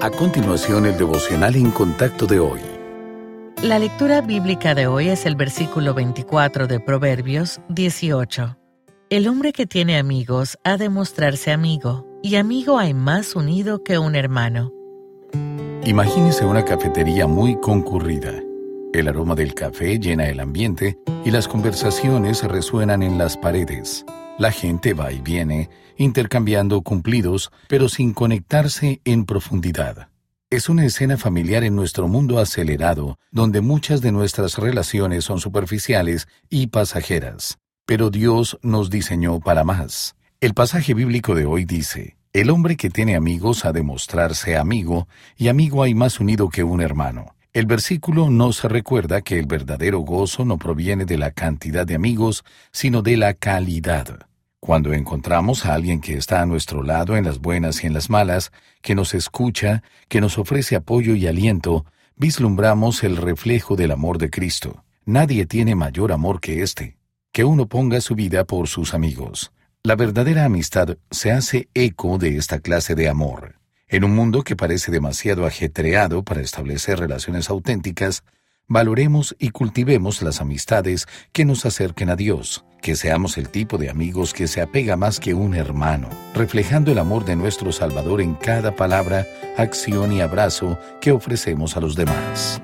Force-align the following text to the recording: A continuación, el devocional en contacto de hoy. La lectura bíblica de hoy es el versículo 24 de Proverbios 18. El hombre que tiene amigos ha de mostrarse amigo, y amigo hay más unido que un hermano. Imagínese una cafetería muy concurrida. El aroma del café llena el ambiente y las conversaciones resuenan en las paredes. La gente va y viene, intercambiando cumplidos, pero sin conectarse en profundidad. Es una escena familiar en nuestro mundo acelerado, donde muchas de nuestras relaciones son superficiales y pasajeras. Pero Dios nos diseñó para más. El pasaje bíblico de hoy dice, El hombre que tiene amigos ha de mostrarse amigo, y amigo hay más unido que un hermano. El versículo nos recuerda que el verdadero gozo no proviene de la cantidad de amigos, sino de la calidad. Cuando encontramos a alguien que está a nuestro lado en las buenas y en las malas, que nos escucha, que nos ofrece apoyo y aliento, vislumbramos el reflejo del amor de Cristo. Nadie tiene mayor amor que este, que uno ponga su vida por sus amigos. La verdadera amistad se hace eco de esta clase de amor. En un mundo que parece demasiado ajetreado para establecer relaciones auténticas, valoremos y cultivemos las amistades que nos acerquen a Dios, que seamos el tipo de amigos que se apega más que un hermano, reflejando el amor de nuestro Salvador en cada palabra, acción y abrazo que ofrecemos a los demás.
A 0.00 0.10
continuación, 0.10 0.86
el 0.86 0.96
devocional 0.96 1.56
en 1.56 1.72
contacto 1.72 2.24
de 2.26 2.38
hoy. 2.38 2.60
La 3.64 3.80
lectura 3.80 4.20
bíblica 4.20 4.76
de 4.76 4.86
hoy 4.86 5.08
es 5.08 5.26
el 5.26 5.34
versículo 5.34 5.92
24 5.92 6.68
de 6.68 6.78
Proverbios 6.78 7.60
18. 7.68 8.56
El 9.10 9.26
hombre 9.26 9.52
que 9.52 9.66
tiene 9.66 9.98
amigos 9.98 10.56
ha 10.62 10.76
de 10.76 10.88
mostrarse 10.88 11.50
amigo, 11.50 12.06
y 12.22 12.36
amigo 12.36 12.78
hay 12.78 12.94
más 12.94 13.34
unido 13.34 13.82
que 13.82 13.98
un 13.98 14.14
hermano. 14.14 14.72
Imagínese 15.84 16.44
una 16.44 16.64
cafetería 16.64 17.26
muy 17.26 17.58
concurrida. 17.58 18.34
El 18.92 19.08
aroma 19.08 19.34
del 19.34 19.52
café 19.54 19.98
llena 19.98 20.28
el 20.28 20.38
ambiente 20.38 20.96
y 21.24 21.32
las 21.32 21.48
conversaciones 21.48 22.44
resuenan 22.44 23.02
en 23.02 23.18
las 23.18 23.36
paredes. 23.36 24.06
La 24.38 24.52
gente 24.52 24.94
va 24.94 25.10
y 25.10 25.20
viene, 25.20 25.68
intercambiando 25.96 26.80
cumplidos, 26.82 27.50
pero 27.66 27.88
sin 27.88 28.14
conectarse 28.14 29.00
en 29.04 29.24
profundidad. 29.24 30.10
Es 30.48 30.68
una 30.68 30.86
escena 30.86 31.16
familiar 31.16 31.64
en 31.64 31.74
nuestro 31.74 32.06
mundo 32.06 32.38
acelerado, 32.38 33.18
donde 33.32 33.60
muchas 33.62 34.00
de 34.00 34.12
nuestras 34.12 34.56
relaciones 34.56 35.24
son 35.24 35.40
superficiales 35.40 36.28
y 36.48 36.68
pasajeras. 36.68 37.58
Pero 37.84 38.10
Dios 38.10 38.58
nos 38.62 38.90
diseñó 38.90 39.40
para 39.40 39.64
más. 39.64 40.14
El 40.40 40.54
pasaje 40.54 40.94
bíblico 40.94 41.34
de 41.34 41.44
hoy 41.44 41.64
dice, 41.64 42.16
El 42.32 42.50
hombre 42.50 42.76
que 42.76 42.90
tiene 42.90 43.16
amigos 43.16 43.64
ha 43.64 43.72
de 43.72 43.82
mostrarse 43.82 44.56
amigo, 44.56 45.08
y 45.36 45.48
amigo 45.48 45.82
hay 45.82 45.94
más 45.96 46.20
unido 46.20 46.48
que 46.48 46.62
un 46.62 46.80
hermano. 46.80 47.34
El 47.52 47.66
versículo 47.66 48.30
nos 48.30 48.62
recuerda 48.62 49.20
que 49.20 49.36
el 49.38 49.46
verdadero 49.46 49.98
gozo 49.98 50.44
no 50.44 50.58
proviene 50.58 51.06
de 51.06 51.18
la 51.18 51.32
cantidad 51.32 51.84
de 51.84 51.96
amigos, 51.96 52.44
sino 52.70 53.02
de 53.02 53.16
la 53.16 53.34
calidad. 53.34 54.27
Cuando 54.68 54.92
encontramos 54.92 55.64
a 55.64 55.72
alguien 55.72 56.02
que 56.02 56.18
está 56.18 56.42
a 56.42 56.46
nuestro 56.46 56.82
lado 56.82 57.16
en 57.16 57.24
las 57.24 57.38
buenas 57.38 57.82
y 57.82 57.86
en 57.86 57.94
las 57.94 58.10
malas, 58.10 58.52
que 58.82 58.94
nos 58.94 59.14
escucha, 59.14 59.82
que 60.08 60.20
nos 60.20 60.36
ofrece 60.36 60.76
apoyo 60.76 61.14
y 61.14 61.26
aliento, 61.26 61.86
vislumbramos 62.16 63.02
el 63.02 63.16
reflejo 63.16 63.76
del 63.76 63.92
amor 63.92 64.18
de 64.18 64.28
Cristo. 64.28 64.84
Nadie 65.06 65.46
tiene 65.46 65.74
mayor 65.74 66.12
amor 66.12 66.38
que 66.42 66.62
este, 66.62 66.98
que 67.32 67.44
uno 67.44 67.66
ponga 67.66 68.02
su 68.02 68.14
vida 68.14 68.44
por 68.44 68.68
sus 68.68 68.92
amigos. 68.92 69.52
La 69.84 69.96
verdadera 69.96 70.44
amistad 70.44 70.98
se 71.10 71.32
hace 71.32 71.70
eco 71.72 72.18
de 72.18 72.36
esta 72.36 72.60
clase 72.60 72.94
de 72.94 73.08
amor. 73.08 73.54
En 73.86 74.04
un 74.04 74.14
mundo 74.14 74.42
que 74.42 74.54
parece 74.54 74.92
demasiado 74.92 75.46
ajetreado 75.46 76.24
para 76.24 76.42
establecer 76.42 76.98
relaciones 76.98 77.48
auténticas, 77.48 78.22
valoremos 78.66 79.34
y 79.38 79.48
cultivemos 79.48 80.20
las 80.20 80.42
amistades 80.42 81.06
que 81.32 81.46
nos 81.46 81.64
acerquen 81.64 82.10
a 82.10 82.16
Dios, 82.16 82.66
que 82.80 82.96
seamos 82.96 83.38
el 83.38 83.48
tipo 83.48 83.78
de 83.78 83.90
amigos 83.90 84.32
que 84.32 84.46
se 84.46 84.60
apega 84.60 84.96
más 84.96 85.20
que 85.20 85.34
un 85.34 85.54
hermano, 85.54 86.08
reflejando 86.34 86.92
el 86.92 86.98
amor 86.98 87.24
de 87.24 87.36
nuestro 87.36 87.72
Salvador 87.72 88.20
en 88.20 88.34
cada 88.34 88.74
palabra, 88.76 89.26
acción 89.56 90.12
y 90.12 90.20
abrazo 90.20 90.78
que 91.00 91.12
ofrecemos 91.12 91.76
a 91.76 91.80
los 91.80 91.96
demás. 91.96 92.60